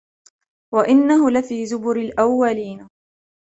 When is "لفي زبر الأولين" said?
1.31-2.87